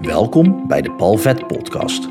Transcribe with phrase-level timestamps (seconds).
[0.00, 2.08] Welkom bij de Palvet Podcast.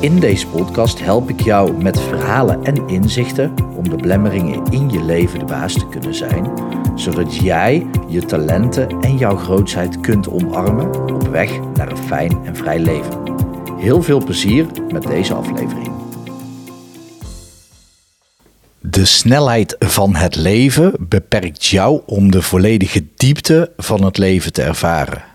[0.00, 5.04] In deze podcast help ik jou met verhalen en inzichten om de blemmeringen in je
[5.04, 6.52] leven de baas te kunnen zijn,
[6.94, 12.56] zodat jij je talenten en jouw grootheid kunt omarmen op weg naar een fijn en
[12.56, 13.22] vrij leven.
[13.76, 15.90] Heel veel plezier met deze aflevering.
[18.80, 24.62] De snelheid van het leven beperkt jou om de volledige diepte van het leven te
[24.62, 25.27] ervaren.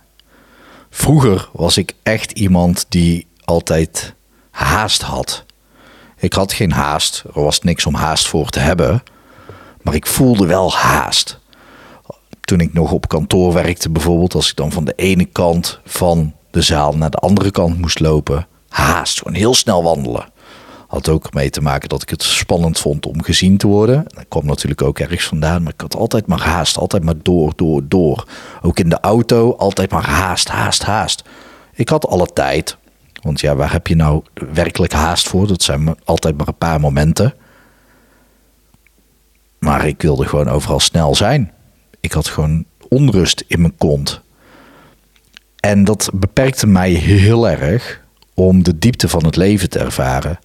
[0.95, 4.13] Vroeger was ik echt iemand die altijd
[4.51, 5.45] haast had.
[6.17, 9.03] Ik had geen haast, er was niks om haast voor te hebben,
[9.81, 11.39] maar ik voelde wel haast.
[12.41, 16.33] Toen ik nog op kantoor werkte bijvoorbeeld, als ik dan van de ene kant van
[16.51, 20.31] de zaal naar de andere kant moest lopen, haast, gewoon heel snel wandelen.
[20.93, 24.03] Had ook mee te maken dat ik het spannend vond om gezien te worden.
[24.07, 27.53] Dat kwam natuurlijk ook ergens vandaan, maar ik had altijd maar haast, altijd maar door,
[27.55, 28.27] door, door.
[28.61, 31.23] Ook in de auto, altijd maar haast, haast, haast.
[31.73, 32.77] Ik had alle tijd,
[33.21, 35.47] want ja, waar heb je nou werkelijk haast voor?
[35.47, 37.33] Dat zijn altijd maar een paar momenten.
[39.59, 41.51] Maar ik wilde gewoon overal snel zijn.
[41.99, 44.21] Ik had gewoon onrust in mijn kont.
[45.59, 48.01] En dat beperkte mij heel erg
[48.33, 50.39] om de diepte van het leven te ervaren.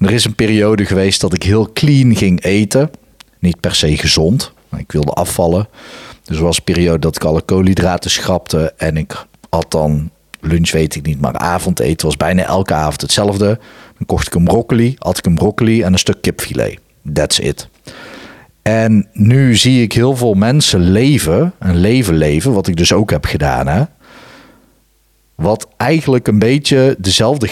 [0.00, 2.90] Er is een periode geweest dat ik heel clean ging eten.
[3.38, 4.52] Niet per se gezond.
[4.68, 5.68] Maar ik wilde afvallen.
[6.24, 8.72] Dus er was een periode dat ik alle koolhydraten schrapte.
[8.76, 13.46] En ik had dan lunch weet ik niet, maar avondeten was bijna elke avond hetzelfde.
[13.96, 16.78] Dan kocht ik een broccoli, had ik een broccoli en een stuk kipfilet.
[17.12, 17.68] That's it.
[18.62, 23.10] En nu zie ik heel veel mensen leven, een leven leven, wat ik dus ook
[23.10, 23.66] heb gedaan.
[23.66, 23.82] Hè?
[25.34, 27.48] Wat eigenlijk een beetje dezelfde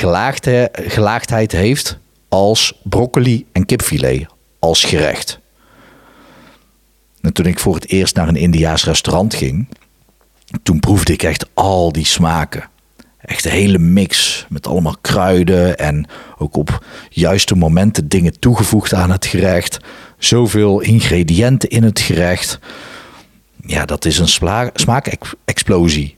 [0.86, 1.98] gelaagdheid heeft
[2.29, 4.27] als broccoli en kipfilet
[4.59, 5.39] als gerecht.
[7.21, 9.69] En toen ik voor het eerst naar een Indiaas restaurant ging,
[10.62, 12.69] toen proefde ik echt al die smaken.
[13.19, 16.06] Echt een hele mix met allemaal kruiden en
[16.39, 19.78] ook op juiste momenten dingen toegevoegd aan het gerecht.
[20.19, 22.59] Zoveel ingrediënten in het gerecht.
[23.67, 24.28] Ja, dat is een
[24.75, 26.17] smaakexplosie.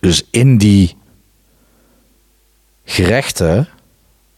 [0.00, 0.96] Dus in die
[2.84, 3.68] gerechten,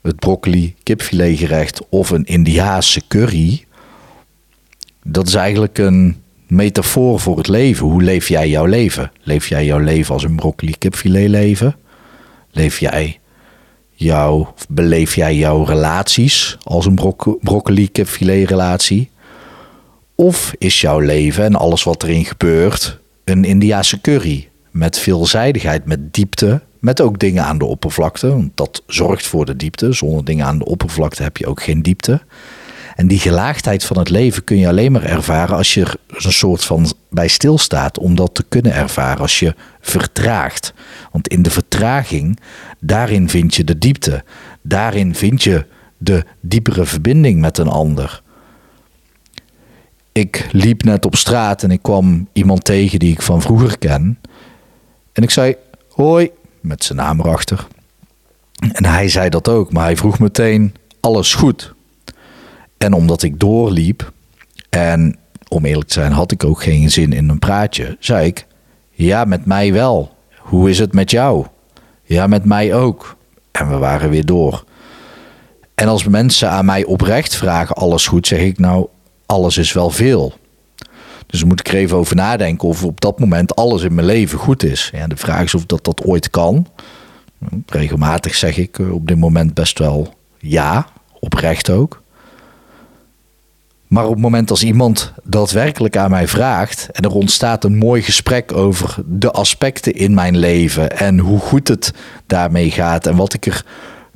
[0.07, 3.65] het broccoli kipfilet gerecht of een Indiaanse curry,
[5.03, 7.87] dat is eigenlijk een metafoor voor het leven.
[7.87, 9.13] Hoe leef jij jouw leven?
[9.23, 11.77] Leef jij jouw leven als een broccoli kipfilet leven?
[12.51, 13.19] Leef jij
[13.93, 16.99] jouw, beleef jij jouw relaties als een
[17.41, 19.11] broccoli kipfilet relatie?
[20.15, 24.49] Of is jouw leven en alles wat erin gebeurt een Indiase curry?
[24.71, 28.29] Met veelzijdigheid, met diepte, met ook dingen aan de oppervlakte.
[28.29, 29.93] Want dat zorgt voor de diepte.
[29.93, 32.21] Zonder dingen aan de oppervlakte heb je ook geen diepte.
[32.95, 36.33] En die gelaagdheid van het leven kun je alleen maar ervaren als je er een
[36.33, 37.99] soort van bij stilstaat.
[37.99, 40.75] Om dat te kunnen ervaren als je vertraagt.
[41.13, 42.39] Want in de vertraging,
[42.81, 44.25] daarin vind je de diepte.
[44.63, 45.67] Daarin vind je
[45.99, 48.23] de diepere verbinding met een ander.
[50.13, 54.19] Ik liep net op straat en ik kwam iemand tegen die ik van vroeger ken.
[55.13, 55.55] En ik zei:
[55.97, 56.31] Hoi,
[56.67, 57.67] met zijn naam erachter.
[58.73, 61.75] En hij zei dat ook, maar hij vroeg meteen: Alles goed?
[62.79, 64.13] En omdat ik doorliep
[64.69, 65.19] en
[65.49, 68.47] om eerlijk te zijn had ik ook geen zin in een praatje, zei ik:
[68.91, 70.15] Ja, met mij wel.
[70.39, 71.47] Hoe is het met jou?
[72.03, 73.17] Ja, met mij ook.
[73.53, 74.65] En we waren weer door.
[75.75, 78.27] En als mensen aan mij oprecht vragen: Alles goed?
[78.27, 78.87] zeg ik: Nou,
[79.27, 80.33] alles is wel veel.
[81.27, 84.39] Dus moet ik er even over nadenken of op dat moment alles in mijn leven
[84.39, 84.93] goed is.
[85.07, 86.67] De vraag is of dat dat ooit kan.
[87.67, 90.87] Regelmatig zeg ik eh, op dit moment best wel ja,
[91.21, 92.03] oprecht ook.
[93.87, 98.03] Maar op het moment als iemand daadwerkelijk aan mij vraagt en er ontstaat een mooi
[98.03, 101.93] gesprek over de aspecten in mijn leven en hoe goed het
[102.27, 103.65] daarmee gaat en wat ik er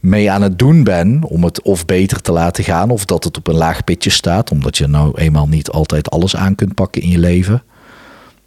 [0.00, 3.36] mee aan het doen ben om het of beter te laten gaan of dat het
[3.36, 7.02] op een laag pitje staat, omdat je nou eenmaal niet altijd alles aan kunt pakken
[7.02, 7.62] in je leven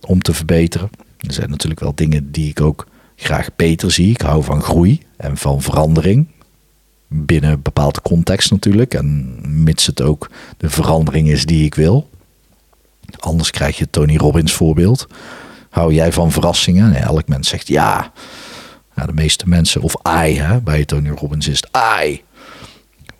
[0.05, 0.89] om te verbeteren.
[1.17, 4.09] Er zijn natuurlijk wel dingen die ik ook graag beter zie.
[4.09, 6.27] Ik hou van groei en van verandering
[7.07, 8.93] binnen een bepaalde context natuurlijk.
[8.93, 12.09] En mits het ook de verandering is die ik wil.
[13.19, 15.07] Anders krijg je Tony Robbins voorbeeld.
[15.69, 16.91] Hou jij van verrassingen?
[16.91, 18.11] Nee, elk mens zegt ja.
[18.95, 19.05] Ja.
[19.05, 21.69] De meeste mensen, of I, hè, bij Tony Robbins is het
[22.05, 22.23] I.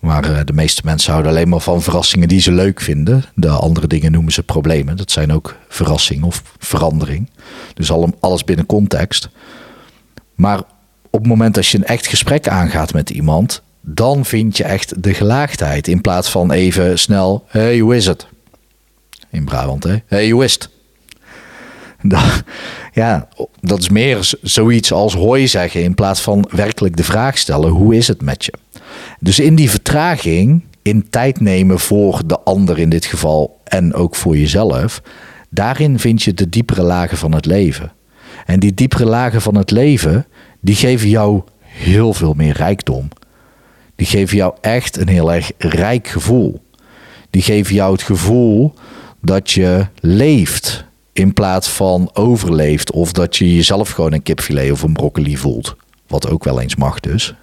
[0.04, 3.24] Maar uh, de meeste mensen houden alleen maar van verrassingen die ze leuk vinden.
[3.34, 4.96] De andere dingen noemen ze problemen.
[4.96, 7.30] Dat zijn ook verrassing of verandering.
[7.74, 7.90] Dus
[8.20, 9.28] alles binnen context.
[10.34, 10.58] Maar
[11.10, 15.02] op het moment dat je een echt gesprek aangaat met iemand, dan vind je echt
[15.02, 15.88] de gelaagdheid.
[15.88, 18.26] In plaats van even snel, hey, hoe is het?
[19.30, 19.96] In Brabant, hè?
[20.06, 20.68] Hey, hoe is het?
[22.92, 23.28] Ja,
[23.60, 27.96] dat is meer zoiets als hooi zeggen in plaats van werkelijk de vraag stellen: hoe
[27.96, 28.52] is het met je?
[29.20, 34.14] Dus in die vertraging, in tijd nemen voor de ander in dit geval en ook
[34.14, 35.02] voor jezelf,
[35.50, 37.92] daarin vind je de diepere lagen van het leven.
[38.46, 40.26] En die diepere lagen van het leven,
[40.60, 43.08] die geven jou heel veel meer rijkdom.
[43.96, 46.62] Die geven jou echt een heel erg rijk gevoel.
[47.30, 48.74] Die geven jou het gevoel
[49.20, 52.90] dat je leeft in plaats van overleeft.
[52.90, 55.76] Of dat je jezelf gewoon een kipfilet of een broccoli voelt.
[56.06, 57.34] Wat ook wel eens mag dus.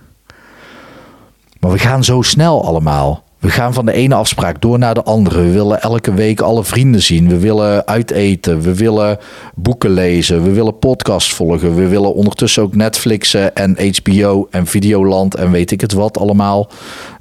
[1.59, 3.23] Maar we gaan zo snel allemaal.
[3.39, 5.41] We gaan van de ene afspraak door naar de andere.
[5.41, 7.27] We willen elke week alle vrienden zien.
[7.27, 8.62] We willen uiteten.
[8.62, 9.18] We willen
[9.56, 10.44] boeken lezen.
[10.44, 11.75] We willen podcasts volgen.
[11.75, 16.69] We willen ondertussen ook Netflixen en HBO en Videoland en weet ik het wat allemaal.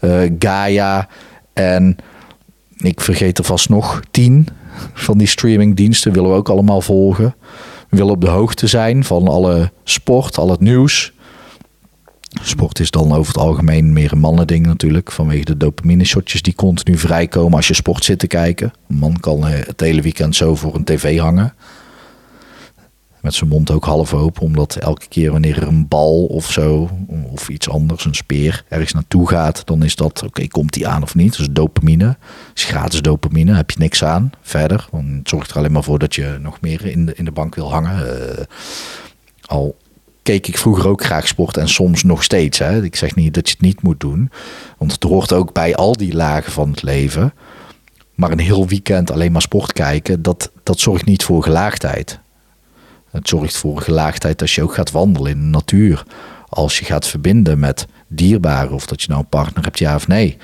[0.01, 1.09] Uh, Gaia
[1.53, 1.97] en
[2.77, 4.47] ik vergeet er vast nog tien
[4.93, 7.35] van die streamingdiensten willen we ook allemaal volgen.
[7.89, 11.13] We willen op de hoogte zijn van alle sport, al het nieuws.
[12.43, 15.13] Sport is dan over het algemeen meer een mannending natuurlijk.
[15.13, 18.73] Vanwege de dopamine shotjes die continu vrijkomen als je sport zit te kijken.
[18.89, 21.55] Een man kan eh, het hele weekend zo voor een tv hangen
[23.21, 24.43] met zijn mond ook half open.
[24.43, 26.91] Omdat elke keer wanneer er een bal of zo,
[27.33, 31.03] of iets anders, een speer, ergens naartoe gaat, dan is dat, oké, komt die aan
[31.03, 31.37] of niet?
[31.37, 32.17] Dus dopamine,
[32.55, 34.89] is gratis dopamine, heb je niks aan verder.
[34.91, 37.33] Want het zorgt er alleen maar voor dat je nog meer in de, in de
[37.33, 38.07] bank wil hangen.
[38.07, 38.45] Uh,
[39.47, 39.77] al
[40.23, 42.59] keek ik vroeger ook graag sport en soms nog steeds.
[42.59, 42.83] Hè.
[42.83, 44.31] Ik zeg niet dat je het niet moet doen,
[44.79, 47.33] want het hoort ook bij al die lagen van het leven.
[48.15, 52.21] Maar een heel weekend alleen maar sport kijken, dat, dat zorgt niet voor gelaagdheid.
[53.11, 56.05] Het zorgt voor gelaagdheid als je ook gaat wandelen in de natuur.
[56.49, 60.09] Als je gaat verbinden met dierbaren, of dat je nou een partner hebt, ja of
[60.09, 60.37] nee.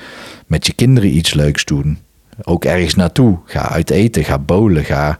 [0.47, 1.99] Met je kinderen iets leuks doen.
[2.43, 3.37] Ook ergens naartoe.
[3.45, 5.17] Ga uit eten, ga bowlen, ga,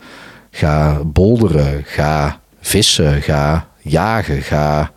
[0.51, 4.91] ga bolderen, ga vissen, ga jagen, ga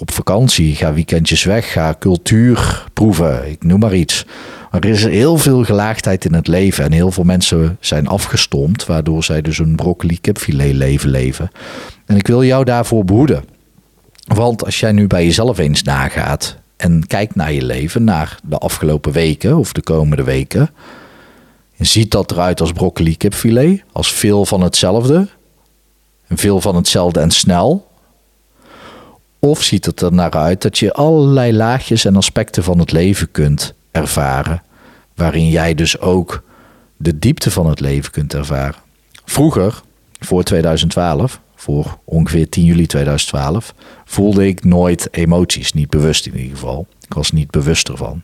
[0.00, 4.24] op vakantie, ga weekendjes weg, ga cultuur proeven, ik noem maar iets.
[4.70, 9.24] Er is heel veel gelaagdheid in het leven en heel veel mensen zijn afgestompt, waardoor
[9.24, 11.50] zij dus een broccoli kipfilet leven leven.
[12.06, 13.44] En ik wil jou daarvoor behoeden.
[14.26, 18.58] Want als jij nu bij jezelf eens nagaat en kijkt naar je leven, naar de
[18.58, 20.70] afgelopen weken of de komende weken,
[21.78, 25.28] ziet dat eruit als broccoli kipfilet, als veel van hetzelfde,
[26.26, 27.89] en veel van hetzelfde en snel.
[29.40, 33.30] Of ziet het er naar uit dat je allerlei laagjes en aspecten van het leven
[33.30, 34.62] kunt ervaren,
[35.14, 36.42] waarin jij dus ook
[36.96, 38.80] de diepte van het leven kunt ervaren.
[39.24, 39.82] Vroeger,
[40.18, 46.50] voor 2012, voor ongeveer 10 juli 2012, voelde ik nooit emoties, niet bewust in ieder
[46.50, 46.86] geval.
[47.06, 48.22] Ik was niet bewust ervan.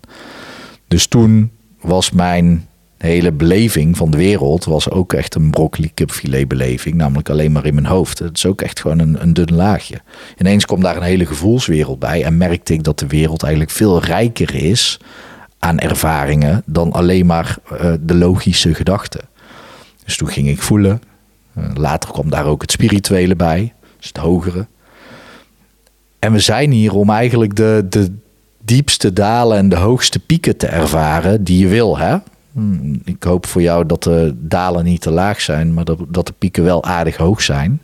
[0.88, 6.48] Dus toen was mijn hele beleving van de wereld was ook echt een broccoli kipfilet
[6.48, 8.18] beleving, namelijk alleen maar in mijn hoofd.
[8.18, 10.00] Het is ook echt gewoon een, een dun laagje.
[10.38, 14.02] Ineens kwam daar een hele gevoelswereld bij en merkte ik dat de wereld eigenlijk veel
[14.02, 15.00] rijker is
[15.58, 19.20] aan ervaringen dan alleen maar uh, de logische gedachten.
[20.04, 21.02] Dus toen ging ik voelen.
[21.58, 24.66] Uh, later kwam daar ook het spirituele bij, dus het hogere.
[26.18, 28.14] En we zijn hier om eigenlijk de, de
[28.64, 31.98] diepste dalen en de hoogste pieken te ervaren die je wil.
[31.98, 32.16] Hè?
[32.56, 36.26] Hmm, ik hoop voor jou dat de dalen niet te laag zijn, maar dat, dat
[36.26, 37.82] de pieken wel aardig hoog zijn.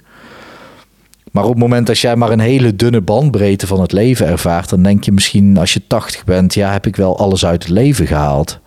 [1.31, 4.69] Maar op het moment dat jij maar een hele dunne bandbreedte van het leven ervaart,
[4.69, 7.73] dan denk je misschien als je 80 bent, ja, heb ik wel alles uit het
[7.73, 8.61] leven gehaald.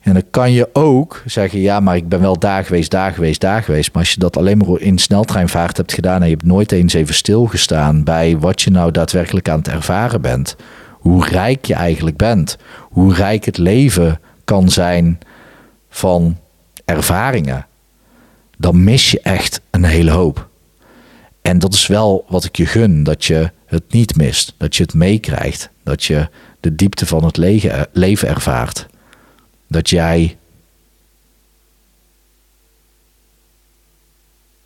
[0.00, 3.40] En dan kan je ook zeggen, ja, maar ik ben wel daar geweest, daar geweest,
[3.40, 3.92] daar geweest.
[3.92, 6.94] Maar als je dat alleen maar in sneltreinvaart hebt gedaan en je hebt nooit eens
[6.94, 10.56] even stilgestaan bij wat je nou daadwerkelijk aan het ervaren bent,
[10.90, 14.20] hoe rijk je eigenlijk bent, hoe rijk het leven
[14.52, 15.18] kan zijn
[15.88, 16.38] van
[16.84, 17.66] ervaringen,
[18.58, 20.48] dan mis je echt een hele hoop.
[21.42, 24.82] En dat is wel wat ik je gun, dat je het niet mist, dat je
[24.82, 26.28] het meekrijgt, dat je
[26.60, 27.36] de diepte van het
[27.92, 28.86] leven ervaart.
[29.66, 30.36] Dat jij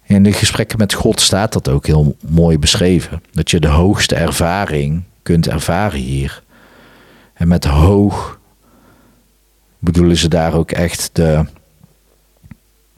[0.02, 3.22] in de gesprekken met God staat dat ook heel mooi beschreven.
[3.32, 6.42] Dat je de hoogste ervaring kunt ervaren hier.
[7.34, 8.38] En met hoog
[9.86, 11.44] bedoelen ze daar ook echt de,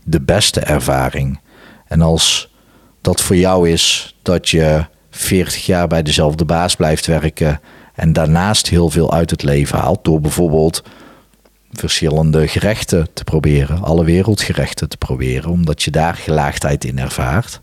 [0.04, 1.40] de beste ervaring.
[1.86, 2.52] En als
[3.00, 7.60] dat voor jou is dat je 40 jaar bij dezelfde baas blijft werken
[7.94, 10.82] en daarnaast heel veel uit het leven haalt door bijvoorbeeld
[11.72, 17.60] verschillende gerechten te proberen, alle wereldgerechten te proberen, omdat je daar gelaagdheid in ervaart.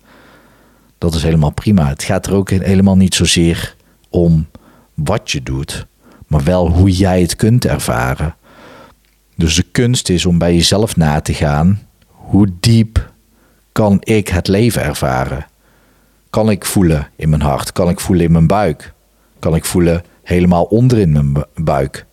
[0.97, 1.87] Dat is helemaal prima.
[1.87, 3.75] Het gaat er ook helemaal niet zozeer
[4.09, 4.47] om
[4.93, 5.85] wat je doet,
[6.27, 8.35] maar wel hoe jij het kunt ervaren.
[9.35, 13.13] Dus de kunst is om bij jezelf na te gaan hoe diep
[13.71, 15.45] kan ik het leven ervaren?
[16.29, 17.71] Kan ik voelen in mijn hart?
[17.71, 18.93] Kan ik voelen in mijn buik?
[19.39, 22.05] Kan ik voelen helemaal onderin mijn buik?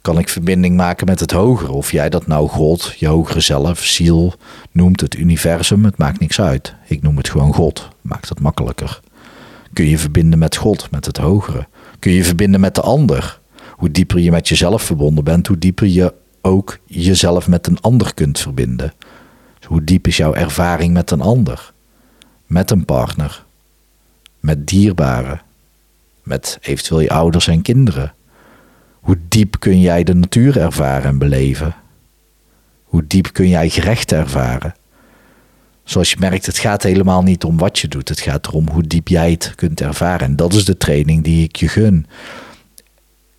[0.00, 1.72] Kan ik verbinding maken met het hogere?
[1.72, 4.34] Of jij dat nou God, je hogere zelf, ziel
[4.70, 6.74] noemt, het universum, het maakt niks uit.
[6.86, 9.00] Ik noem het gewoon God, maakt het makkelijker.
[9.72, 11.66] Kun je verbinden met God, met het hogere?
[11.98, 13.40] Kun je verbinden met de ander?
[13.70, 18.14] Hoe dieper je met jezelf verbonden bent, hoe dieper je ook jezelf met een ander
[18.14, 18.92] kunt verbinden.
[19.66, 21.72] Hoe diep is jouw ervaring met een ander?
[22.46, 23.44] Met een partner?
[24.40, 25.40] Met dierbaren?
[26.22, 28.14] Met eventueel je ouders en kinderen?
[29.00, 31.74] Hoe diep kun jij de natuur ervaren en beleven?
[32.84, 34.74] Hoe diep kun jij gerecht ervaren?
[35.84, 38.08] Zoals je merkt, het gaat helemaal niet om wat je doet.
[38.08, 40.26] Het gaat erom hoe diep jij het kunt ervaren.
[40.26, 42.06] En dat is de training die ik je gun.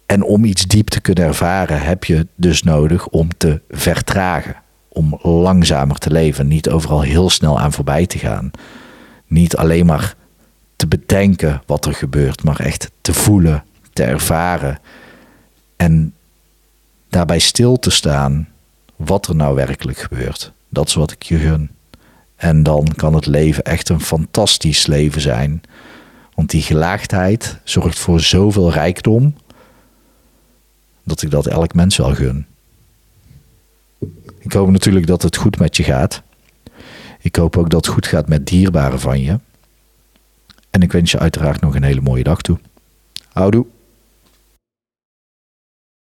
[0.06, 4.56] En om iets diep te kunnen ervaren, heb je dus nodig om te vertragen.
[4.88, 6.48] Om langzamer te leven.
[6.48, 8.52] Niet overal heel snel aan voorbij te gaan.
[9.28, 10.16] Niet alleen maar
[10.76, 14.80] te bedenken wat er gebeurt, maar echt te voelen, te ervaren.
[15.76, 16.14] En
[17.10, 18.48] daarbij stil te staan
[18.96, 20.52] wat er nou werkelijk gebeurt.
[20.70, 21.70] Dat is wat ik je gun.
[22.36, 25.62] En dan kan het leven echt een fantastisch leven zijn.
[26.34, 29.36] Want die gelaagdheid zorgt voor zoveel rijkdom
[31.06, 32.46] dat ik dat elk mens wel gun.
[34.40, 36.22] Ik hoop natuurlijk dat het goed met je gaat.
[37.20, 39.40] Ik hoop ook dat het goed gaat met dierbaren van je.
[40.70, 42.60] En ik wens je uiteraard nog een hele mooie dag toe.
[43.32, 43.66] Houdoe.